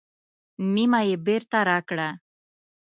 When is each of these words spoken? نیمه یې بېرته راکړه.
نیمه 0.73 1.01
یې 1.09 1.15
بېرته 1.25 1.59
راکړه. 1.69 2.09